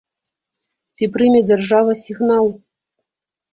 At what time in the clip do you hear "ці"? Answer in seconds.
0.95-1.09